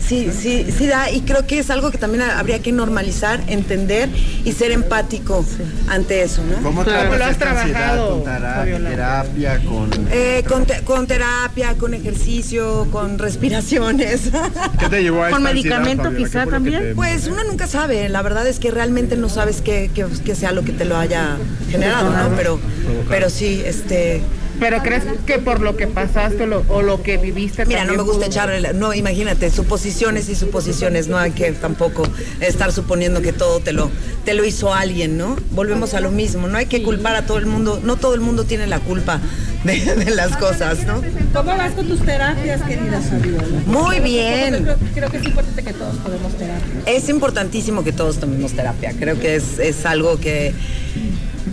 [0.00, 4.08] Sí, sí, sí da, y creo que es algo que también habría que normalizar, entender
[4.44, 5.44] y ser empático
[5.88, 6.62] ante eso, ¿no?
[6.62, 9.90] ¿Cómo tratas esta ansiedad con terapia, terapia, con...
[10.12, 14.30] Eh, con, te- con terapia, con ejercicio, con respiraciones.
[14.78, 16.80] ¿Qué te llevó a ¿Con esta medicamento quizá lo también?
[16.82, 20.34] te- Pues uno nunca sabe, la verdad es que realmente no sabes qué, qué- qué
[20.34, 21.36] sea lo que te lo haya
[21.70, 22.36] generado, ¿no?
[22.36, 22.60] Pero,
[23.08, 24.22] pero sí, este...
[24.58, 27.92] ¿Pero crees que por lo que pasaste o lo, o lo que viviste Mira, no
[27.94, 32.04] me gusta echarle, la- no, imagínate, suposiciones y suposiciones, no hay que tampoco
[32.40, 33.90] estar suponiendo que todo te lo,
[34.24, 35.36] te lo hizo alguien, ¿no?
[35.50, 38.20] Volvemos a lo mismo, no hay que culpar a todo el mundo, no todo el
[38.22, 39.20] mundo tiene la culpa
[39.64, 41.02] de, de las cosas, ¿no?
[41.34, 43.44] ¿Cómo vas con tus terapias, querida Fabiola?
[43.66, 44.62] Muy bien.
[44.64, 46.64] Creo, creo que es importante que todos podemos terapia.
[46.86, 48.94] Es importantísimo que todos tomemos terapia.
[48.98, 50.54] Creo que es, es algo que,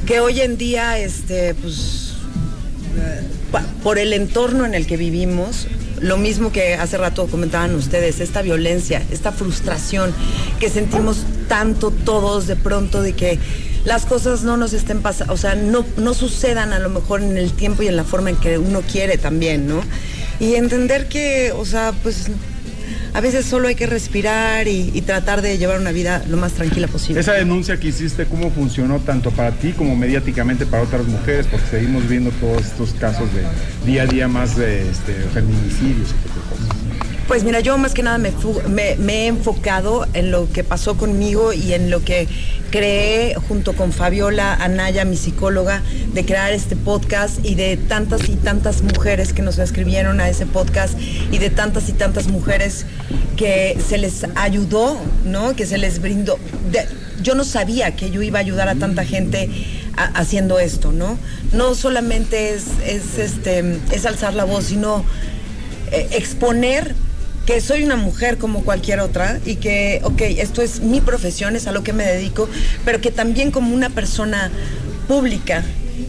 [0.06, 2.03] que hoy en día, este, pues,
[3.84, 5.68] por el entorno en el que vivimos,
[6.00, 10.14] lo mismo que hace rato comentaban ustedes, esta violencia, esta frustración
[10.60, 13.40] que sentimos tanto todos de pronto de que
[13.86, 17.38] las cosas no nos estén pasando, o sea, no, no sucedan a lo mejor en
[17.38, 19.82] el tiempo y en la forma en que uno quiere también, ¿no?
[20.40, 22.30] Y entender que, o sea, pues
[23.14, 26.88] a veces solo hay que respirar y, tratar de llevar una vida lo más tranquila
[26.88, 27.20] posible.
[27.20, 31.46] Esa denuncia que hiciste, ¿cómo funcionó tanto para ti como mediáticamente para otras mujeres?
[31.48, 33.44] Porque seguimos viendo todos estos casos de
[33.86, 36.73] día a día más de este, feminicidios y cosas.
[37.28, 41.74] Pues mira, yo más que nada me, he enfocado en lo que pasó conmigo y
[41.74, 42.28] en lo que
[42.70, 45.82] creé junto con Fabiola Anaya, mi psicóloga,
[46.14, 50.46] de crear este podcast y de tantas y tantas mujeres que nos escribieron a ese
[50.46, 51.00] podcast
[51.32, 52.86] y de tantas y tantas mujeres
[53.38, 55.56] que se les ayudó, ¿no?
[55.56, 56.38] Que se les brindó.
[57.22, 59.50] yo no sabía que yo iba a ayudar a tanta gente
[59.96, 61.18] haciendo esto, ¿no?
[61.54, 65.06] No solamente es, es, este, es alzar la voz, sino
[65.92, 66.96] eh, exponer
[67.46, 71.68] que soy una mujer como cualquier otra y que, ok, esto es mi profesión, es
[71.68, 72.48] a lo que me dedico,
[72.86, 74.50] pero que también como una persona
[75.08, 75.64] pública,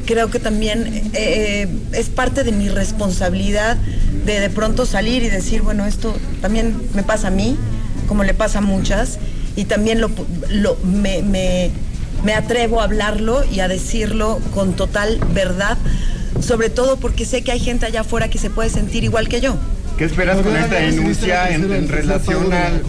[0.07, 3.77] creo que también eh, es parte de mi responsabilidad
[4.25, 7.57] de de pronto salir y decir, bueno, esto también me pasa a mí,
[8.07, 9.19] como le pasa a muchas,
[9.57, 10.11] y también lo,
[10.51, 11.71] lo- me, me-
[12.23, 15.77] me atrevo a hablarlo y a decirlo con total verdad,
[16.41, 19.41] sobre todo porque sé que hay gente allá afuera que se puede sentir igual que
[19.41, 19.57] yo.
[19.99, 22.83] ¿Qué esperas con esta denuncia en, en relación al...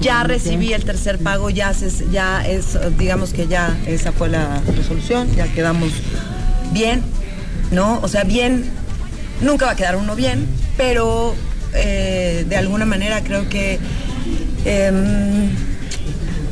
[0.00, 4.60] Ya recibí el tercer pago, ya, se, ya es, digamos que ya esa fue la
[4.76, 5.90] resolución, ya quedamos
[6.72, 7.02] bien,
[7.72, 7.98] ¿no?
[8.02, 8.64] O sea, bien,
[9.40, 11.34] nunca va a quedar uno bien, pero
[11.74, 13.80] eh, de alguna manera creo que,
[14.64, 15.50] em,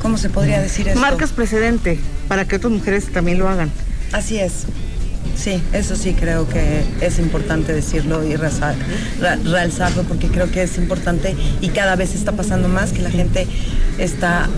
[0.02, 0.98] ¿cómo se podría decir eso?
[0.98, 3.70] Marcas precedente para que otras mujeres también lo hagan.
[4.12, 4.66] Así es.
[5.38, 11.36] Sí, eso sí creo que es importante decirlo y realzarlo porque creo que es importante
[11.60, 13.46] y cada vez está pasando más que la gente
[13.98, 14.48] está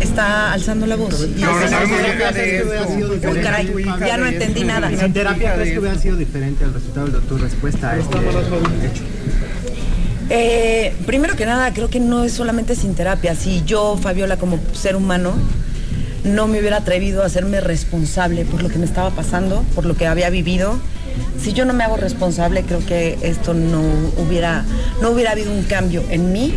[0.00, 1.28] está alzando la voz.
[1.36, 1.98] Y No, no eso- sabemos
[3.20, 4.90] qué Uy, caray, ya no entendí nada.
[4.90, 9.02] ¿En terapia crees que hubiera sido diferente el resultado de tu respuesta a este hecho?
[10.30, 13.34] Eh, primero que nada, creo que no es solamente sin terapia.
[13.36, 15.34] Si yo, Fabiola, como ser humano,
[16.24, 19.94] no me hubiera atrevido a hacerme responsable por lo que me estaba pasando, por lo
[19.94, 20.78] que había vivido,
[21.40, 23.82] si yo no me hago responsable, creo que esto no
[24.16, 24.64] hubiera,
[25.00, 26.54] no hubiera habido un cambio en mí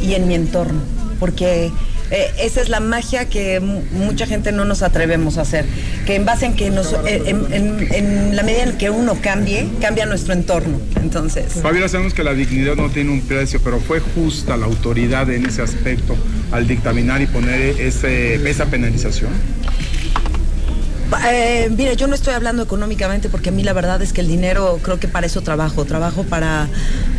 [0.00, 0.80] y en mi entorno.
[1.18, 1.72] Porque
[2.12, 5.64] eh, esa es la magia que mu- mucha gente no nos atrevemos a hacer.
[6.06, 10.32] Que en base en que eh, en la medida en que uno cambie, cambia nuestro
[10.32, 10.78] entorno.
[11.02, 11.54] Entonces.
[11.60, 15.46] Fabiola, sabemos que la dignidad no tiene un precio, pero fue justa la autoridad en
[15.46, 16.14] ese aspecto
[16.52, 19.30] al dictaminar y poner ese, esa penalización.
[21.26, 24.78] Eh, yo no estoy hablando económicamente porque a mí la verdad es que el dinero,
[24.82, 25.84] creo que para eso trabajo.
[25.84, 26.68] Trabajo para,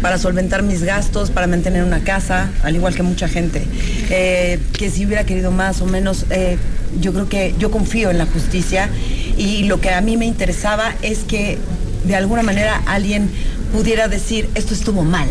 [0.02, 3.66] para solventar mis gastos, para mantener una casa, al igual que mucha gente.
[4.10, 6.58] Eh, que si hubiera querido más o menos, eh,
[7.02, 8.90] yo creo que yo confío en la justicia
[9.38, 11.58] y lo que a mí me interesaba es que
[12.04, 13.30] de alguna manera alguien
[13.74, 15.30] pudiera decir, esto estuvo mal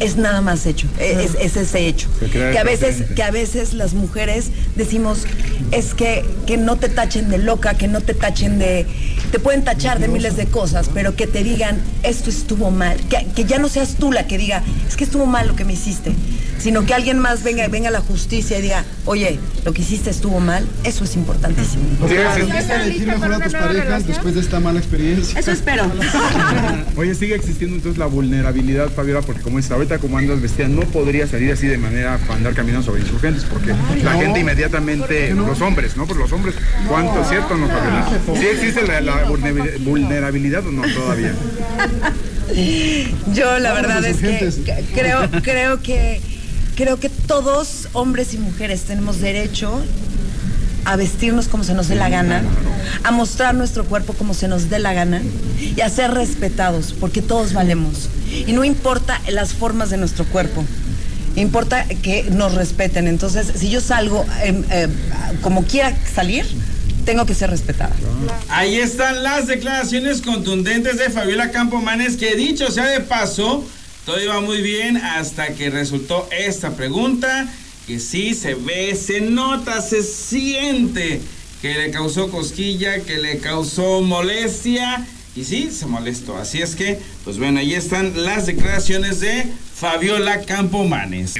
[0.00, 2.08] es nada más hecho, es, es ese hecho.
[2.32, 5.24] Que a veces, que a veces las mujeres decimos
[5.72, 8.86] es que, que no te tachen de loca, que no te tachen de,
[9.30, 13.26] te pueden tachar de miles de cosas, pero que te digan esto estuvo mal, que,
[13.34, 15.74] que ya no seas tú la que diga es que estuvo mal lo que me
[15.74, 16.12] hiciste,
[16.60, 20.10] sino que alguien más venga, venga a la justicia y diga, oye, lo que hiciste
[20.10, 21.82] estuvo mal, eso es importantísimo.
[22.08, 25.38] ¿Empieza a elegir mejor a tus parejas después de esta mala experiencia?
[25.40, 25.90] Eso espero.
[26.96, 30.82] Oye, sigue existiendo entonces la vulnerabilidad, Fabiola, porque como es ahorita como andas vestida, no
[30.82, 35.60] podría salir así de manera para andar caminando sobre insurgentes, porque la gente inmediatamente, los
[35.60, 36.06] hombres, ¿no?
[36.06, 36.54] Por los hombres,
[36.88, 38.08] ¿cuánto es cierto, no, Fabiola?
[38.38, 41.32] ¿Sí existe la, la vulner- vulnerabilidad o no todavía?
[43.32, 44.50] Yo la verdad es que-
[44.94, 46.20] creo, creo que
[46.80, 49.82] creo que todos, hombres y mujeres, tenemos derecho
[50.86, 52.42] a vestirnos como se nos dé la gana,
[53.04, 55.20] a mostrar nuestro cuerpo como se nos dé la gana
[55.76, 58.08] y a ser respetados, porque todos valemos.
[58.46, 60.64] Y no importa las formas de nuestro cuerpo,
[61.36, 63.08] importa que nos respeten.
[63.08, 64.88] Entonces, si yo salgo em, eh,
[65.42, 66.46] como quiera salir,
[67.04, 67.92] tengo que ser respetada.
[68.48, 73.66] Ahí están las declaraciones contundentes de Fabiola Campomanes, que dicho sea de paso,
[74.10, 77.48] todo iba muy bien hasta que resultó esta pregunta,
[77.86, 81.20] que sí se ve, se nota, se siente
[81.62, 86.36] que le causó cosquilla, que le causó molestia, y sí, se molestó.
[86.36, 89.46] Así es que, pues bueno, ahí están las declaraciones de
[89.76, 91.34] Fabiola Campomanes.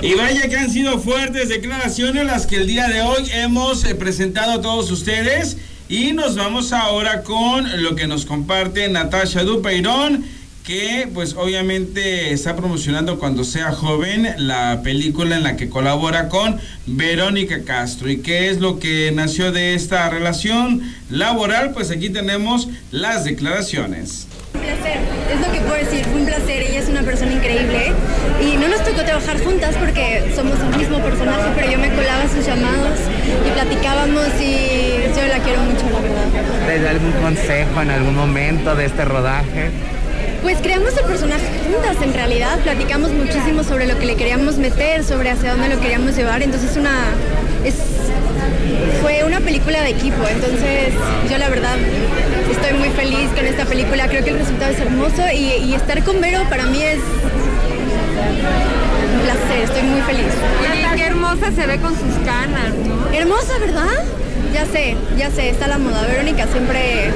[0.00, 3.94] Y vaya que han sido fuertes declaraciones las que el día de hoy hemos eh,
[3.94, 5.58] presentado a todos ustedes.
[5.90, 10.24] Y nos vamos ahora con lo que nos comparte Natasha Dupeirón,
[10.70, 16.60] que pues obviamente está promocionando cuando sea joven la película en la que colabora con
[16.86, 18.08] Verónica Castro.
[18.08, 20.80] ¿Y qué es lo que nació de esta relación
[21.10, 21.72] laboral?
[21.72, 24.28] Pues aquí tenemos las declaraciones.
[24.54, 24.98] Un placer,
[25.34, 27.92] es lo que puedo decir, fue un placer, ella es una persona increíble
[28.40, 32.28] y no nos tocó trabajar juntas porque somos el mismo personaje, pero yo me colaba
[32.32, 33.00] sus llamados
[33.44, 36.66] y platicábamos y yo la quiero mucho, la verdad.
[36.68, 39.72] ¿Te da algún consejo en algún momento de este rodaje?
[40.42, 45.04] Pues creamos el personaje juntas en realidad, platicamos muchísimo sobre lo que le queríamos meter,
[45.04, 46.90] sobre hacia dónde lo queríamos llevar, entonces una
[47.64, 47.74] es
[49.02, 50.94] fue una película de equipo, entonces
[51.30, 51.76] yo la verdad
[52.50, 56.02] estoy muy feliz con esta película, creo que el resultado es hermoso y, y estar
[56.04, 57.00] con Vero para mí es
[59.14, 60.32] un placer, estoy muy feliz.
[60.70, 63.12] Oye, qué hermosa se ve con sus canas, ¿no?
[63.16, 64.04] Hermosa, ¿verdad?
[64.52, 66.02] Ya sé, ya sé, está la moda.
[66.06, 67.10] Verónica siempre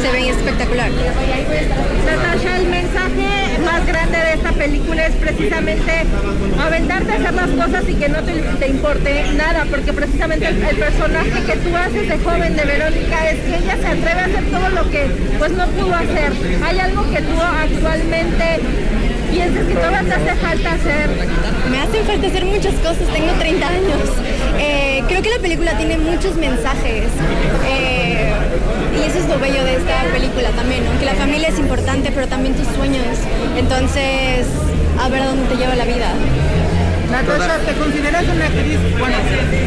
[0.00, 0.90] se ve espectacular.
[0.90, 6.04] Natasha, el mensaje más grande de esta película es precisamente
[6.60, 10.62] aventarte a hacer las cosas y que no te, te importe nada, porque precisamente el,
[10.62, 14.24] el personaje que tú haces de joven de Verónica es que ella se atreve a
[14.24, 15.06] hacer todo lo que
[15.38, 16.32] pues no pudo hacer.
[16.64, 18.60] ¿Hay algo que tú actualmente
[19.32, 21.10] piensas que todavía te hace falta hacer?
[21.70, 24.04] Me hacen falta hacer muchas cosas, tengo 30 años.
[24.58, 27.08] Eh, creo que la película tiene muchos mensajes
[27.66, 28.32] eh,
[28.94, 32.28] y eso es lo bello de esta película también, aunque la familia es importante, pero
[32.28, 33.16] también tus sueños.
[33.56, 34.46] Entonces,
[35.00, 36.12] a ver a dónde te lleva la vida.
[37.10, 38.78] Natasha, ¿te consideras una actriz?
[38.98, 39.16] Bueno,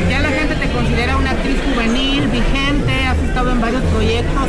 [0.10, 4.48] ya la gente te considera una actriz juvenil, vigente, has estado en varios proyectos,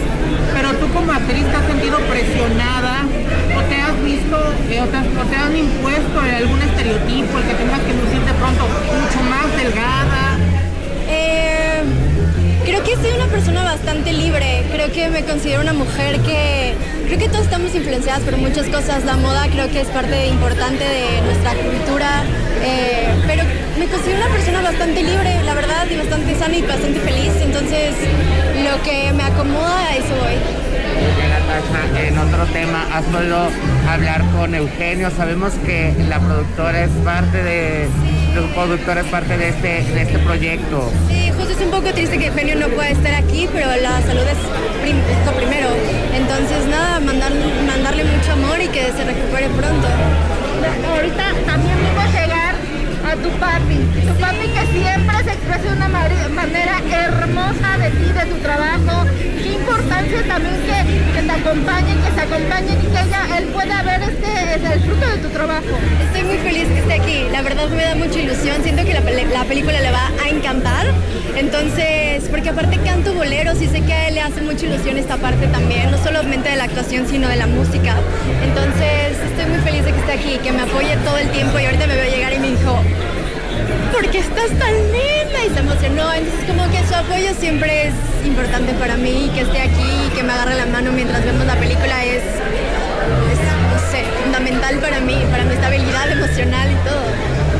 [0.55, 2.96] pero tú como actriz te has sentido presionada
[4.71, 8.67] eh, o, te, o han impuesto algún estereotipo, el que tengas que lucir de pronto
[8.67, 10.39] mucho más delgada.
[11.09, 11.83] Eh,
[12.65, 14.65] creo que soy una persona bastante libre.
[14.73, 16.75] Creo que me considero una mujer que.
[17.07, 19.05] Creo que todos estamos influenciadas por muchas cosas.
[19.05, 22.25] La moda creo que es parte importante de nuestra cultura.
[22.65, 23.45] eh, pero
[23.79, 27.33] me considero una persona bastante libre, la verdad, y bastante sana y bastante feliz.
[27.43, 27.95] Entonces,
[28.65, 31.36] lo que me acomoda, a eso voy.
[31.57, 33.49] En otro tema, has podido
[33.89, 35.11] hablar con Eugenio.
[35.11, 37.85] Sabemos que la productora es parte de,
[38.37, 40.93] el productor es parte de este, de este proyecto.
[41.09, 44.21] Sí, justo es un poco triste que Eugenio no pueda estar aquí, pero la salud
[44.21, 44.37] es,
[44.83, 45.69] prim- es lo primero.
[46.15, 47.33] Entonces, nada, mandar,
[47.67, 49.89] mandarle mucho amor y que se recupere pronto.
[50.93, 52.55] Ahorita también vimos llegar
[53.09, 58.13] a tu papi, tu papi que siempre se expresa de una manera hermosa de ti,
[58.13, 59.07] de tu trabajo.
[59.89, 64.73] También que, que te acompañen, que se acompañen y que ella, él pueda ver este,
[64.73, 65.75] el fruto de tu trabajo.
[66.05, 69.01] Estoy muy feliz que esté aquí, la verdad me da mucha ilusión, siento que la,
[69.01, 70.87] la película le va a encantar,
[71.37, 75.17] entonces, porque aparte canto boleros y sé que a él le hace mucha ilusión esta
[75.17, 77.95] parte también, no solamente de la actuación, sino de la música,
[78.45, 81.65] entonces estoy muy feliz de que esté aquí, que me apoye todo el tiempo y
[81.65, 82.83] ahorita me veo llegar y me dijo,
[83.93, 85.26] ¿por qué estás tan linda?
[85.45, 86.13] Y se emocionó.
[86.13, 87.95] Entonces como que su apoyo siempre es
[88.27, 91.57] importante para mí, que esté aquí y que me agarre la mano mientras vemos la
[91.57, 97.07] película es, es fundamental para mí, para mi estabilidad emocional y todo.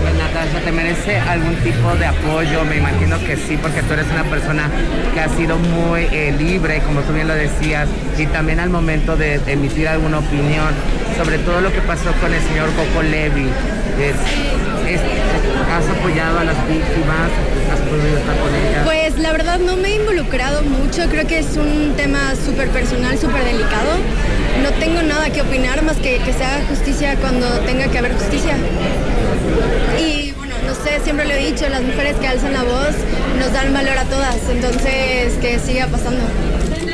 [0.03, 2.65] Pues, Natasha, ¿te merece algún tipo de apoyo?
[2.65, 4.71] Me imagino que sí, porque tú eres una persona
[5.15, 9.17] que ha sido muy eh, libre, como tú bien lo decías, y también al momento
[9.17, 10.75] de emitir alguna opinión
[11.17, 13.49] sobre todo lo que pasó con el señor Coco Levy.
[13.99, 14.17] Es,
[15.77, 17.31] ¿Has apoyado a las víctimas?
[17.71, 18.83] ¿Has podido estar con ellas?
[18.87, 23.19] Pues la verdad no me he involucrado mucho, creo que es un tema súper personal,
[23.19, 23.91] súper delicado.
[24.63, 28.15] No tengo nada que opinar más que que se haga justicia cuando tenga que haber
[28.15, 28.57] justicia.
[30.01, 32.95] Y bueno, no sé, siempre lo he dicho, las mujeres que alzan la voz
[33.39, 36.25] nos dan valor a todas, entonces que siga pasando.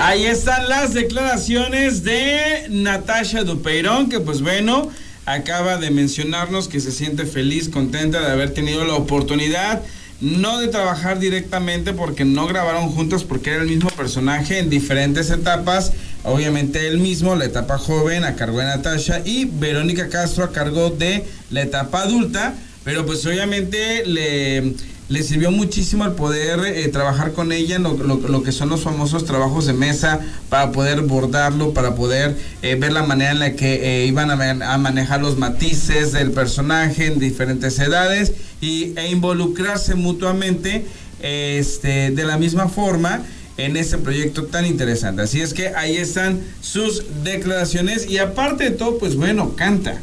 [0.01, 4.91] Ahí están las declaraciones de Natasha Dupeirón, que pues bueno,
[5.27, 9.83] acaba de mencionarnos que se siente feliz, contenta de haber tenido la oportunidad,
[10.21, 15.31] no de trabajar directamente porque no grabaron juntos porque era el mismo personaje en diferentes
[15.31, 15.93] etapas,
[16.23, 20.91] obviamente él mismo, la etapa joven a cargo de Natasha y Verónica Castro a cargo
[20.91, 22.55] de la etapa adulta,
[22.85, 24.75] pero pues obviamente le
[25.13, 29.27] le sirvió muchísimo el poder eh, trabajar con ella en lo, que son los famosos
[29.27, 34.05] trabajos de mesa para poder bordarlo, para poder eh, ver la manera en la que
[34.05, 38.33] eh, iban a, manejar los matices del personaje en diferentes edades
[38.63, 40.87] y, e involucrarse mutuamente
[41.21, 43.23] este, de la misma forma
[43.59, 45.21] en este proyecto tan interesante.
[45.21, 50.01] Así es que ahí están sus declaraciones y aparte de todo, pues bueno, canta.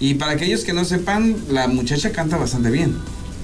[0.00, 2.94] Y para aquellos que no sepan, la muchacha canta bastante bien.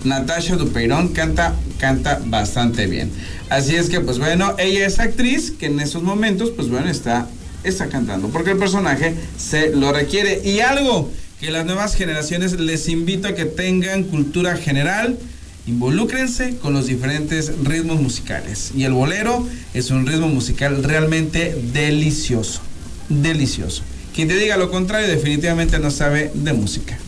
[0.05, 3.11] Natasha Dupeirón canta, canta bastante bien.
[3.49, 7.29] Así es que, pues bueno, ella es actriz que en esos momentos, pues bueno, está,
[7.65, 10.41] está cantando, porque el personaje se lo requiere.
[10.45, 15.19] Y algo que las nuevas generaciones les invito a que tengan cultura general,
[15.67, 18.73] involúcrense con los diferentes ritmos musicales.
[18.75, 22.61] Y el bolero es un ritmo musical realmente delicioso,
[23.09, 23.83] delicioso.
[24.15, 26.99] Quien te diga lo contrario definitivamente no sabe de música.